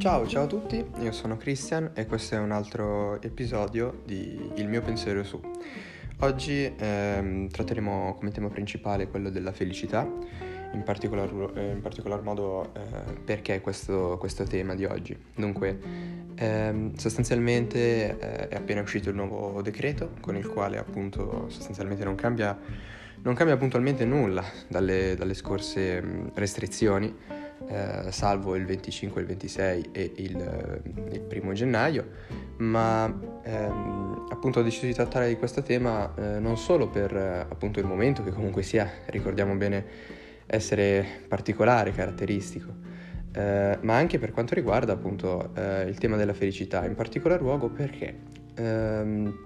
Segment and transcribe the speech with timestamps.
[0.00, 4.66] Ciao, ciao a tutti, io sono Christian e questo è un altro episodio di Il
[4.66, 5.38] mio pensiero su.
[6.20, 10.10] Oggi ehm, tratteremo come tema principale quello della felicità,
[10.72, 15.14] in particolar, eh, in particolar modo eh, perché questo, questo, tema di oggi.
[15.34, 15.78] Dunque,
[16.34, 22.14] ehm, sostanzialmente eh, è appena uscito il nuovo decreto con il quale appunto sostanzialmente non
[22.14, 22.58] cambia,
[23.20, 30.12] non cambia puntualmente nulla dalle, dalle scorse restrizioni eh, salvo il 25, il 26 e
[30.16, 32.08] il, eh, il primo gennaio,
[32.58, 33.06] ma
[33.42, 37.80] ehm, appunto ho deciso di trattare di questo tema eh, non solo per eh, appunto
[37.80, 39.84] il momento che comunque sia, ricordiamo bene,
[40.46, 42.74] essere particolare, caratteristico,
[43.32, 47.68] eh, ma anche per quanto riguarda appunto eh, il tema della felicità, in particolar luogo
[47.68, 49.38] perché ehm,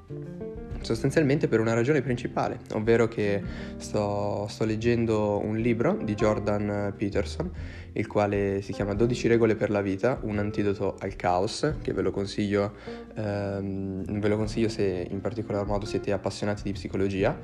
[0.80, 3.42] sostanzialmente per una ragione principale, ovvero che
[3.77, 7.50] sto, sto, leggendo un libro di Jordan Peterson,
[7.92, 12.02] il quale si chiama 12 regole per la vita, un antidoto al caos, che ve
[12.02, 12.74] lo consiglio,
[13.14, 17.39] ehm, ve lo consiglio se in particolar modo siete appassionati di psicologia,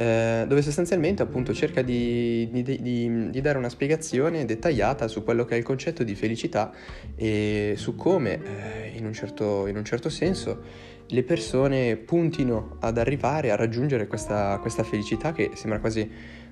[0.00, 5.44] eh, dove sostanzialmente appunto cerca di, di, di, di, dare una spiegazione dettagliata su quello
[5.44, 6.72] che è il concetto di felicità
[7.14, 12.98] e su come eh, in, un certo, in un certo senso le persone puntino ad
[12.98, 16.08] arrivare a raggiungere questa, questa felicità che sembra quasi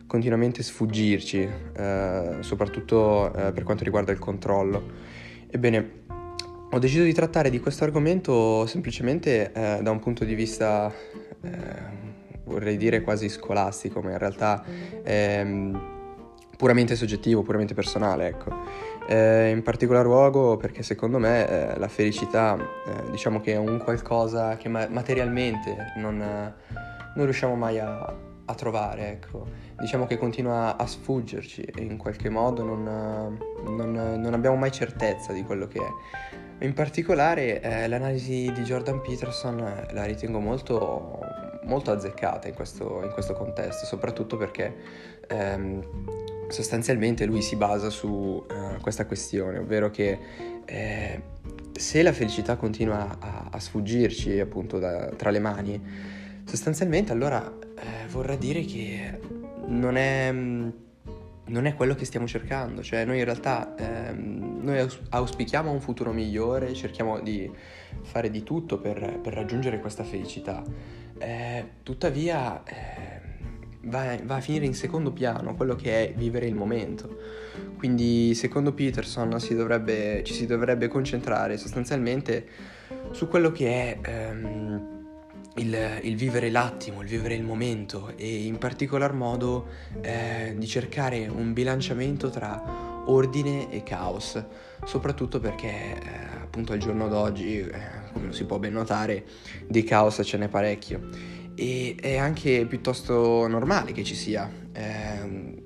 [0.07, 4.83] continuamente sfuggirci, eh, soprattutto eh, per quanto riguarda il controllo.
[5.49, 5.91] Ebbene,
[6.71, 10.93] ho deciso di trattare di questo argomento semplicemente eh, da un punto di vista,
[11.43, 11.51] eh,
[12.45, 15.77] vorrei dire quasi scolastico, ma in realtà mm,
[16.57, 22.57] puramente soggettivo, puramente personale, ecco eh, in particolar luogo perché secondo me eh, la felicità
[22.57, 28.55] eh, diciamo che è un qualcosa che ma- materialmente non, non, riusciamo mai a, a,
[28.55, 29.47] trovare, ecco.
[29.81, 35.33] diciamo che continua a sfuggerci e in qualche modo non, non, non abbiamo mai certezza
[35.33, 36.65] di quello che è.
[36.65, 41.21] In particolare eh, l'analisi di Jordan Peterson eh, la ritengo molto,
[41.63, 44.75] molto azzeccata in questo, in questo contesto, soprattutto perché
[45.29, 45.83] ehm,
[46.49, 50.19] sostanzialmente lui si basa su uh, questa questione, ovvero che
[50.65, 51.23] eh,
[51.73, 55.81] se la felicità continua a, a sfuggirci appunto da, tra le mani,
[56.45, 59.19] sostanzialmente allora eh, vorrà dire che
[59.67, 65.71] non è, non è, quello che stiamo cercando, cioè noi in realtà ehm, noi auspichiamo
[65.71, 67.51] un futuro migliore, cerchiamo di
[68.03, 70.65] fare di tutto per, per raggiungere questa felicità,
[71.19, 73.21] eh, tuttavia eh,
[73.89, 77.17] va, va, a finire in secondo piano quello che è vivere il momento.
[77.77, 82.47] Quindi secondo Peterson si dovrebbe, ci si dovrebbe concentrare sostanzialmente
[83.13, 84.97] su quello che è ehm,
[85.57, 89.67] il, il, vivere l'attimo, il vivere il momento e in particolar modo
[90.01, 92.63] eh, di cercare un bilanciamento tra
[93.07, 94.43] ordine e caos,
[94.85, 95.99] soprattutto perché eh,
[96.43, 97.71] appunto al giorno d'oggi, eh,
[98.13, 99.25] come si può ben notare,
[99.67, 104.49] di caos ce n'è parecchio e è anche piuttosto normale che ci sia.
[104.73, 105.57] Eh,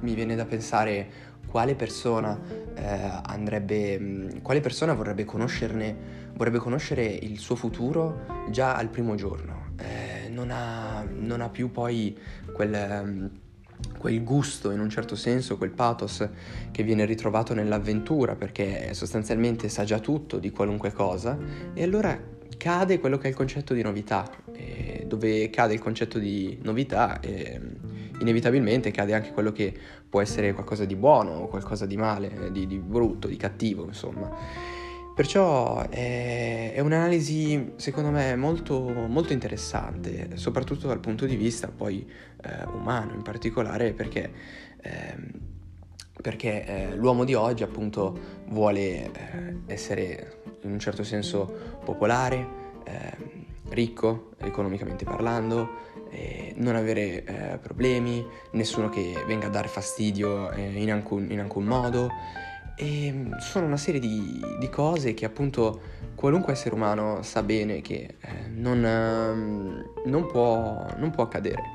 [0.00, 2.38] mi viene da pensare quale persona
[2.74, 5.96] eh, andrebbe, quale persona vorrebbe conoscerne,
[6.34, 9.72] vorrebbe conoscere il suo futuro già al primo giorno.
[9.78, 12.14] Eh, non, ha, non, ha, più poi
[12.52, 13.30] quel,
[13.96, 16.28] quel gusto, in un certo senso, quel pathos
[16.70, 21.38] che viene ritrovato nell'avventura, perché sostanzialmente sa già tutto di qualunque cosa,
[21.72, 26.18] e allora cade quello che è il concetto di novità, e dove cade il concetto
[26.18, 27.60] di novità e
[28.20, 29.74] inevitabilmente cade anche quello che
[30.08, 34.30] può essere qualcosa di buono o qualcosa di male, di, di brutto, di cattivo, insomma.
[35.14, 42.04] Perciò è, è, un'analisi secondo me molto, molto, interessante, soprattutto dal punto di vista poi
[42.42, 44.32] eh, umano in particolare perché,
[44.82, 45.16] eh,
[46.24, 49.10] perché eh, l'uomo di oggi appunto vuole eh,
[49.66, 51.44] essere in un certo senso
[51.84, 52.48] popolare,
[52.84, 53.16] eh,
[53.68, 55.92] ricco economicamente parlando,
[56.54, 61.64] non avere eh, problemi, nessuno che venga a dare fastidio eh, in alcun, in, alcun,
[61.64, 62.08] modo.
[62.76, 65.80] E sono una serie di, di, cose che appunto
[66.14, 71.73] qualunque essere umano sa bene che eh, non, ehm, non, può, non può accadere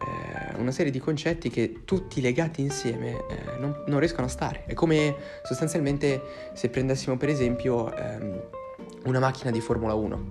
[0.00, 4.64] eh, una serie di concetti che tutti legati insieme eh, non, non, riescono a stare.
[4.66, 6.22] È come sostanzialmente
[6.54, 8.42] se prendessimo per esempio ehm,
[9.04, 10.26] una macchina di Formula 1.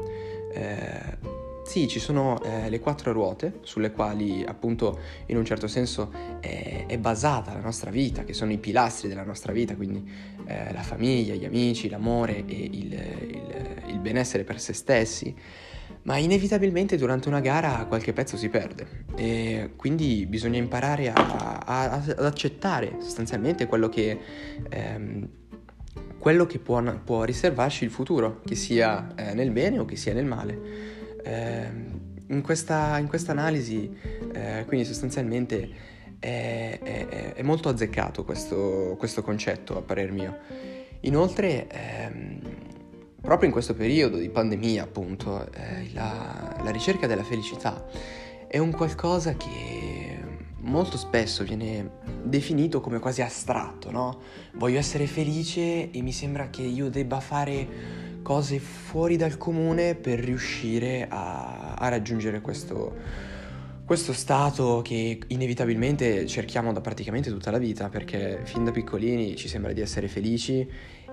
[0.53, 1.37] Eh,
[1.69, 6.85] sì, ci sono eh, le quattro ruote sulle quali appunto in un certo senso è,
[6.87, 10.03] è, basata la nostra vita, che sono i pilastri della nostra vita, quindi
[10.47, 15.35] eh, la famiglia, gli amici, l'amore e il, il, il benessere per se stessi
[16.03, 21.91] ma inevitabilmente durante una gara qualche pezzo si perde e quindi bisogna imparare a, a,
[21.91, 24.17] ad accettare sostanzialmente quello che,
[24.69, 25.27] ehm,
[26.17, 30.13] quello che può, può riservarci il futuro, che sia eh, nel bene o che sia
[30.13, 30.59] nel male.
[31.23, 31.67] Eh,
[32.27, 33.93] in, questa, in analisi,
[34.33, 35.69] eh, quindi sostanzialmente,
[36.19, 40.37] è, è, è molto azzeccato questo, questo, concetto, a parer mio.
[41.01, 42.39] Inoltre, ehm,
[43.21, 47.85] proprio in questo periodo di pandemia, appunto, eh, la, la ricerca della felicità
[48.47, 50.17] è un qualcosa che
[50.61, 51.91] molto spesso viene
[52.23, 54.19] definito come quasi astratto, no?
[54.53, 57.67] Voglio essere felice e mi sembra che io debba fare
[58.21, 62.95] cose fuori dal comune per riuscire a, a raggiungere questo,
[63.85, 69.47] questo stato che inevitabilmente cerchiamo da praticamente tutta la vita, perché fin da piccolini ci
[69.47, 70.67] sembra di essere felici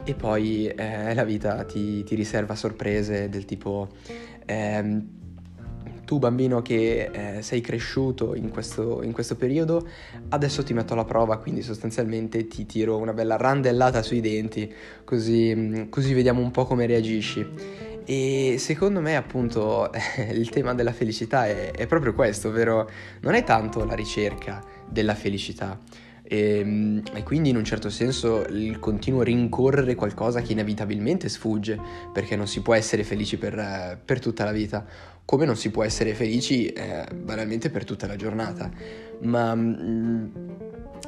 [0.05, 3.89] e poi eh, la vita ti, ti, riserva sorprese del tipo...
[4.45, 5.15] Eh,
[6.07, 9.87] tu bambino che eh, sei cresciuto in questo, in questo, periodo,
[10.29, 14.73] adesso ti metto alla prova, quindi sostanzialmente ti tiro una bella randellata sui denti,
[15.05, 17.45] così, mm, così vediamo un po' come reagisci.
[18.05, 19.91] E secondo me appunto
[20.31, 22.89] il tema della felicità è, è proprio questo, ovvero
[23.23, 25.77] non è tanto la ricerca della felicità,
[26.29, 31.79] e, ehm, e, quindi in un certo senso il continuo rincorrere qualcosa che inevitabilmente sfugge,
[32.13, 34.85] perché non si può essere felici per, per tutta la vita,
[35.25, 38.71] come non si può essere felici eh, banalmente per tutta la giornata.
[39.21, 40.27] Ma mh, mm,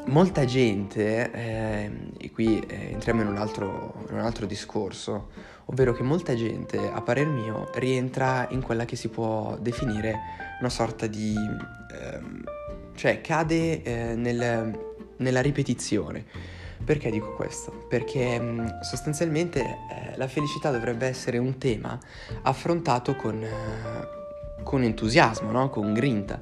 [0.06, 5.30] molta gente, eh, e qui eh, entriamo in un, altro, in un altro discorso,
[5.66, 10.14] ovvero che molta gente, a parer mio, rientra in quella che si può definire
[10.60, 11.34] una sorta di...
[11.34, 12.42] Ehm,
[12.94, 14.87] cioè cade eh, nel
[15.18, 16.24] nella ripetizione.
[16.84, 17.86] Perché dico questo?
[17.88, 18.40] Perché
[18.82, 21.98] sostanzialmente eh, la felicità dovrebbe essere un tema
[22.42, 25.70] affrontato con, eh, con entusiasmo, no?
[25.70, 26.40] con grinta.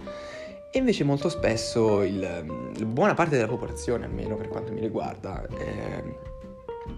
[0.71, 2.45] E invece molto spesso il,
[2.87, 6.05] buona parte della popolazione, almeno per quanto mi riguarda, eh,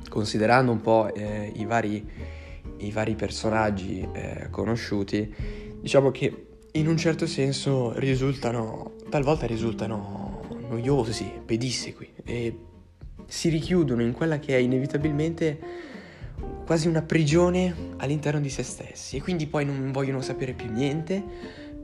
[0.08, 2.04] considerando un po' eh, i vari,
[2.78, 5.32] i, vari, personaggi eh, conosciuti,
[5.80, 10.27] diciamo che in un certo senso risultano, talvolta risultano
[10.68, 12.58] noiosi, pedissequi e
[13.26, 15.58] si richiudono in quella che è inevitabilmente
[16.64, 21.22] quasi una prigione all'interno di se stessi e quindi poi non vogliono sapere più niente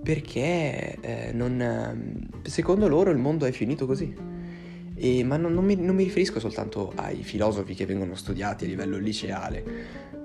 [0.02, 4.14] perché eh, non, secondo loro il mondo è finito così.
[4.96, 8.68] E, ma non, non, mi, non, mi, riferisco soltanto ai filosofi che vengono studiati a
[8.68, 9.64] livello liceale.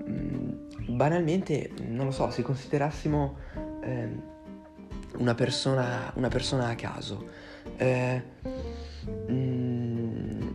[0.08, 0.50] Mm,
[0.94, 3.36] banalmente, non lo so, se considerassimo
[3.82, 4.08] eh,
[5.16, 7.26] una, persona, una persona a caso,
[7.76, 8.22] eh,
[9.30, 10.48] mm,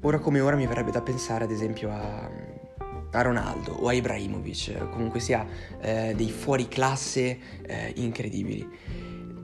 [0.00, 2.30] ora come ora mi verrebbe da pensare ad esempio a,
[3.10, 5.46] a Ronaldo o a Ibrahimovic, comunque sia
[5.80, 8.68] eh, dei fuori classe eh, incredibili.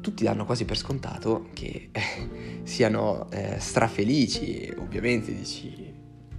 [0.00, 1.90] Tutti danno quasi per scontato che
[2.64, 5.93] siano eh, strafelici, ovviamente dici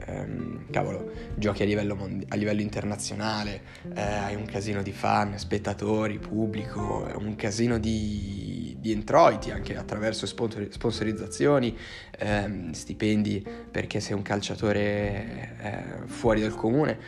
[0.06, 3.62] ehm, cavolo, giochi a livello, mondi- a livello internazionale,
[3.94, 10.26] eh, hai un casino di fan, spettatori, pubblico, un casino di, di introiti anche attraverso
[10.26, 11.76] sponsor- sponsorizzazioni,
[12.20, 13.42] ehm, stipendi
[13.72, 17.00] perché sei un calciatore eh, fuori dal comune.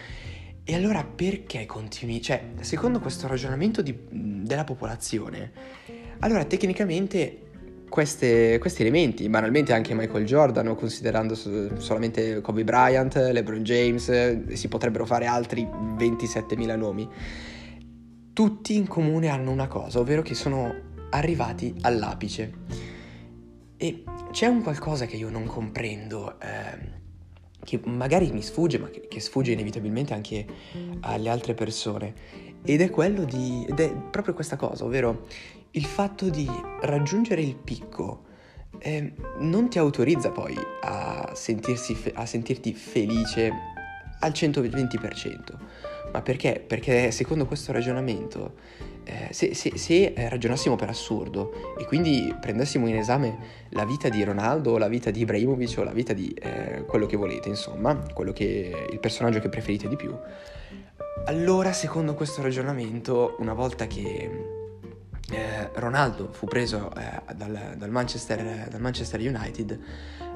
[0.64, 2.22] E allora perché continui?
[2.22, 5.52] Cioè, secondo questo ragionamento di, della popolazione,
[6.20, 7.42] allora tecnicamente
[7.90, 15.06] queste, questi elementi, banalmente anche Michael Jordan, considerando solamente Kobe Bryant, LeBron James, si potrebbero
[15.06, 17.08] fare altri 27.000 nomi,
[18.32, 22.54] tutti in comune hanno una cosa, ovvero che sono arrivati all'apice.
[23.78, 27.04] E c'è un qualcosa che io non comprendo, eh,
[27.64, 30.46] che magari mi sfugge, ma che, che sfugge inevitabilmente anche
[31.02, 32.14] alle altre persone,
[32.64, 33.66] ed è quello di...
[33.68, 35.28] ed è proprio questa cosa, ovvero
[35.72, 36.50] il fatto di
[36.82, 38.24] raggiungere il picco
[38.80, 43.52] eh, non ti autorizza poi a, fe- a sentirti felice
[44.20, 45.38] al 120%.
[46.16, 46.64] Ma perché?
[46.66, 48.54] Perché secondo questo ragionamento,
[49.04, 53.38] eh, se, se, se eh, ragionassimo per assurdo e quindi prendessimo in esame
[53.72, 57.06] la vita di Ronaldo o la vita di Ibrahimovic o la vita di eh, quello
[57.06, 58.02] che volete, insomma,
[58.34, 60.18] che, il personaggio che preferite di più,
[61.26, 64.30] allora secondo questo ragionamento, una volta che
[65.32, 69.80] eh, Ronaldo fu preso eh, dal, dal, Manchester, dal, Manchester, United,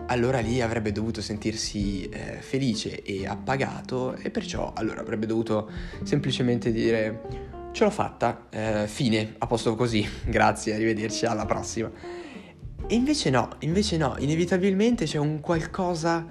[0.09, 5.69] allora lì avrebbe dovuto sentirsi eh, felice e appagato e perciò allora avrebbe dovuto
[6.03, 11.91] semplicemente dire ce l'ho fatta, eh, fine, a posto così, grazie, arrivederci, alla prossima.
[12.87, 16.25] E invece no, invece no, inevitabilmente c'è un qualcosa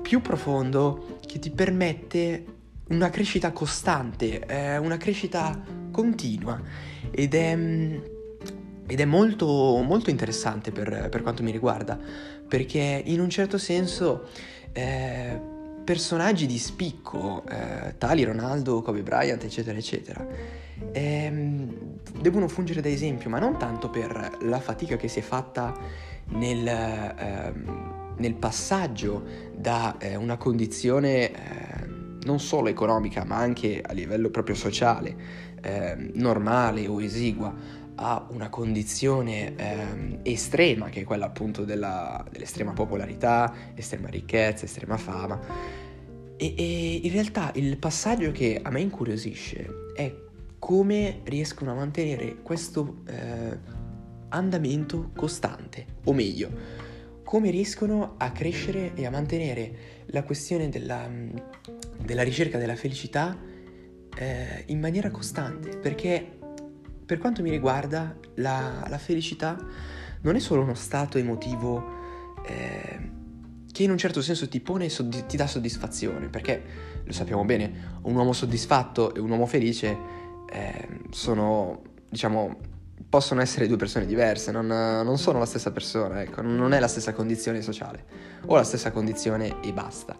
[0.00, 2.44] più profondo che ti permette
[2.88, 5.60] una crescita costante, eh, una crescita
[5.90, 6.60] continua
[7.10, 7.96] ed è, mm,
[8.86, 9.46] ed è molto,
[9.82, 11.98] molto interessante per, per, quanto mi riguarda,
[12.48, 14.28] perché in un certo senso
[14.72, 15.38] eh,
[15.84, 20.26] personaggi di spicco, eh, tali Ronaldo, Kobe Bryant, eccetera, eccetera,
[20.92, 25.74] ehm, devono fungere da esempio, ma non tanto per la fatica che si è fatta
[26.30, 29.22] nel, ehm, nel passaggio
[29.54, 31.86] da eh, una condizione eh,
[32.24, 35.14] non solo economica, ma anche a livello proprio sociale,
[35.60, 42.72] ehm, normale o esigua, a una condizione ehm, estrema, che è quella appunto della, dell'estrema
[42.72, 45.40] popolarità, estrema ricchezza, estrema fama.
[46.36, 50.12] E, e, in realtà il passaggio che a me incuriosisce è
[50.58, 53.58] come riescono a mantenere questo eh,
[54.30, 56.82] andamento costante, o meglio,
[57.22, 61.08] come riescono a crescere e a mantenere la questione della,
[62.02, 63.36] della ricerca della felicità
[64.16, 66.38] eh, in maniera costante, perché
[67.04, 69.56] per quanto mi riguarda, la, la felicità
[70.22, 71.84] non è solo uno stato emotivo
[72.46, 73.10] eh,
[73.70, 76.62] che in un certo senso ti pone e ti dà soddisfazione, perché
[77.02, 79.96] lo sappiamo bene, un uomo soddisfatto e un uomo felice
[80.48, 82.56] eh, sono, diciamo,
[83.08, 86.88] possono essere due persone diverse, non, non sono la stessa persona, ecco, non è la
[86.88, 88.04] stessa condizione sociale,
[88.46, 90.16] o la stessa condizione e basta.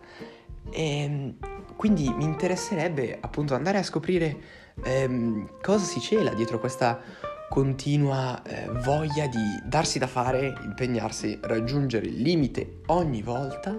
[0.71, 1.37] E ehm,
[1.77, 4.37] quindi mi interesserebbe appunto andare a scoprire
[4.83, 7.01] ehm, cosa si cela dietro questa
[7.49, 13.77] continua eh, voglia di darsi da fare, impegnarsi, raggiungere il limite ogni volta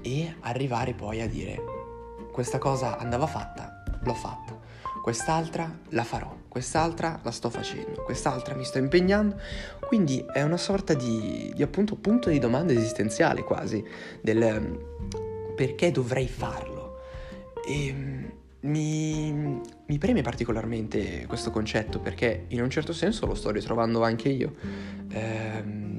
[0.00, 1.60] e arrivare poi a dire
[2.32, 4.58] questa cosa andava fatta, l'ho fatta,
[5.02, 9.38] quest'altra la farò, quest'altra la sto facendo, quest'altra mi sto impegnando,
[9.86, 13.84] quindi è una sorta di, di appunto punto di domanda esistenziale quasi
[14.20, 14.78] del
[15.54, 17.00] perché dovrei farlo.
[17.66, 18.32] E ehm,
[18.64, 24.28] mi, mi, preme particolarmente questo concetto perché in un certo senso lo sto ritrovando anche
[24.28, 24.54] io.
[25.10, 25.94] Ehm,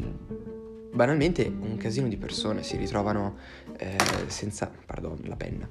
[0.95, 3.36] banalmente un casino di persone si ritrovano
[3.77, 3.95] eh,
[4.27, 5.67] senza, pardon, la penna,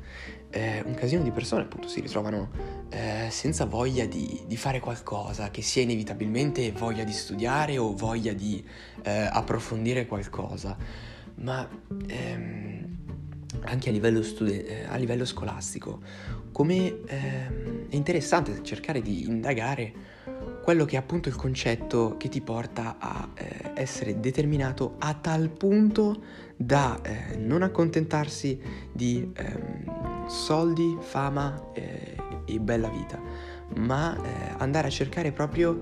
[0.51, 2.51] eh, un casino di persone appunto si ritrovano
[2.91, 8.35] eh, senza voglia di, di, fare qualcosa, che sia inevitabilmente voglia di studiare o voglia
[8.35, 8.63] di
[9.03, 10.77] eh, approfondire qualcosa,
[11.37, 11.67] ma
[12.07, 12.74] ehm,
[13.65, 16.01] anche a livello, studi- eh, a livello scolastico,
[16.53, 19.93] come ehm, è interessante cercare di indagare
[20.63, 25.51] quello che è appunto il concetto che ti porta a eh, essere determinato a tal
[25.51, 26.23] punto
[26.57, 28.59] da eh, non accontentarsi
[28.93, 32.17] di ehm, soldi, fama eh,
[32.47, 33.21] e bella vita,
[33.77, 35.81] ma eh, andare a cercare proprio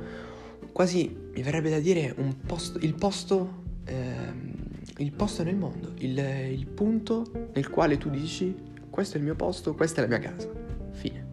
[0.73, 2.15] quasi, mi verrebbe da dire,
[2.47, 4.52] posto, il posto ehm,
[4.99, 8.55] il posto nel mondo, il, il punto nel quale tu dici
[8.91, 10.49] questo è il mio posto, questa è la mia casa.
[10.93, 11.31] Fine.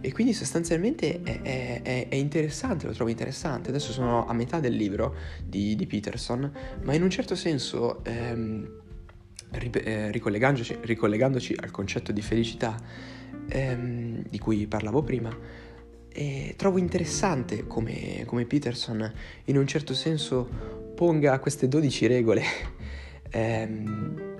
[0.00, 1.40] E quindi sostanzialmente è,
[1.82, 3.70] è, è, interessante, lo trovo interessante.
[3.70, 8.70] Adesso sono a metà del libro di, di Peterson, ma in un certo senso, ehm,
[9.50, 12.76] eh, ricollegandoci, ricollegandoci, al concetto di felicità
[13.48, 15.34] ehm, di cui parlavo prima,
[16.16, 19.12] eh, trovo interessante come, come Peterson
[19.44, 20.48] in un certo senso
[20.94, 22.42] ponga queste 12 regole
[23.30, 24.34] ehm,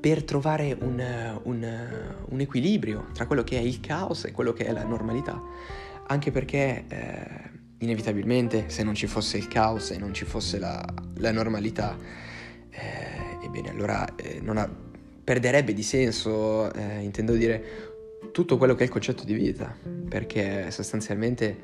[0.00, 1.88] per trovare un, un,
[2.28, 5.38] un, equilibrio tra quello che è il caos e quello che è la normalità.
[6.06, 10.82] Anche perché eh, inevitabilmente se non ci fosse il caos e non ci fosse la,
[11.16, 11.98] la normalità,
[12.70, 14.70] eh, ebbene allora eh, ha,
[15.24, 17.64] perderebbe di senso, eh, intendo dire,
[18.32, 19.76] tutto quello che è il concetto di vita,
[20.08, 21.56] perché sostanzialmente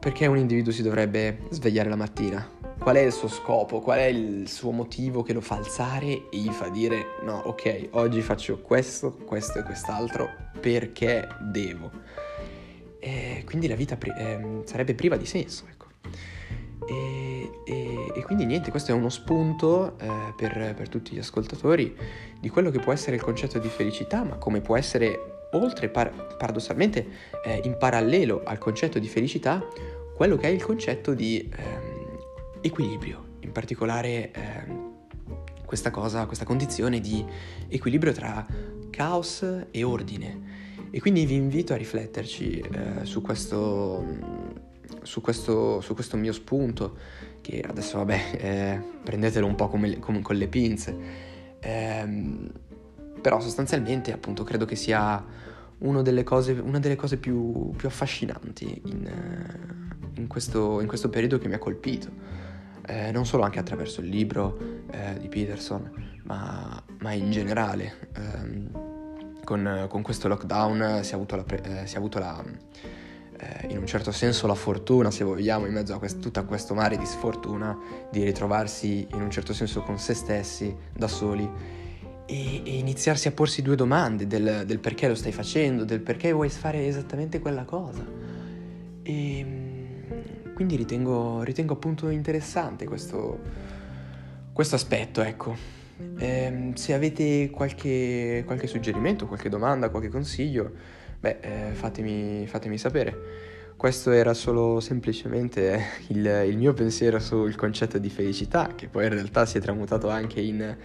[0.00, 2.56] perché un individuo si dovrebbe svegliare la mattina?
[2.78, 6.38] qual è il suo scopo, qual è il suo motivo che lo fa alzare e
[6.38, 10.30] gli fa dire no, ok, oggi faccio questo, questo e quest'altro
[10.60, 11.90] perché devo.
[13.00, 15.86] E quindi la vita pri- eh, sarebbe priva di senso, ecco.
[16.88, 21.94] E, e, e, quindi niente, questo è uno spunto eh, per, per, tutti gli ascoltatori
[22.40, 26.36] di quello che può essere il concetto di felicità, ma come può essere, oltre par-
[26.36, 27.06] paradossalmente,
[27.44, 29.66] eh, in parallelo al concetto di felicità,
[30.14, 31.48] quello che è il concetto di...
[31.54, 31.96] Eh,
[32.60, 34.86] equilibrio, in particolare eh,
[35.64, 37.24] questa cosa, questa condizione di
[37.68, 38.46] equilibrio tra
[38.90, 40.66] caos e ordine.
[40.90, 44.04] E quindi vi invito a rifletterci eh, su, questo,
[45.02, 46.96] su, questo, su, questo, mio spunto,
[47.42, 50.96] che adesso vabbè, eh, prendetelo un po' come, come con le pinze.
[51.60, 52.50] Ehm,
[53.20, 55.24] però sostanzialmente appunto credo che sia
[55.78, 59.10] delle cose, una delle cose più, più affascinanti in,
[60.14, 62.10] in, questo, in questo periodo che mi ha colpito
[62.88, 64.58] eh, non solo anche attraverso il libro
[64.90, 65.90] eh, di Peterson,
[66.24, 68.08] ma, ma in generale.
[68.16, 68.86] Ehm,
[69.44, 72.42] con, con, questo lockdown si è avuto, la, eh, si è avuto la,
[73.38, 76.74] eh, in un certo senso la fortuna, se vogliamo, in mezzo a quest- tutto questo
[76.74, 77.76] mare di sfortuna,
[78.10, 81.48] di ritrovarsi in un certo senso con se stessi, da soli,
[82.30, 86.30] e, e iniziarsi a porsi due domande del, del, perché lo stai facendo, del perché
[86.30, 88.04] vuoi fare esattamente quella cosa.
[89.02, 93.38] E mm, quindi ritengo, ritengo appunto interessante questo,
[94.52, 95.56] questo aspetto, ecco.
[96.18, 100.70] Eh, se avete qualche, qualche, suggerimento, qualche domanda, qualche consiglio,
[101.18, 103.46] beh, eh, fatemi, fatemi, sapere.
[103.74, 109.14] Questo era solo semplicemente il, il mio pensiero sul concetto di felicità, che poi in
[109.14, 110.76] realtà si è tramutato anche in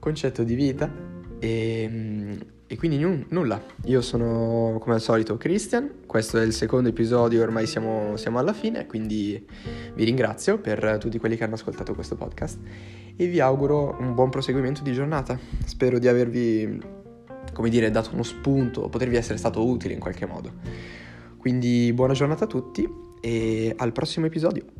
[0.00, 0.90] concetto di vita
[1.38, 6.88] e, e quindi n- nulla, io sono come al solito Christian, questo è il secondo
[6.88, 9.46] episodio, ormai siamo, siamo, alla fine, quindi
[9.94, 12.58] vi ringrazio per tutti quelli che hanno ascoltato questo podcast
[13.16, 16.80] e vi auguro un buon proseguimento di giornata, spero di avervi,
[17.52, 20.52] come dire, dato uno spunto, potervi essere stato utile in qualche modo.
[21.36, 22.88] Quindi buona giornata a tutti
[23.20, 24.79] e al prossimo episodio.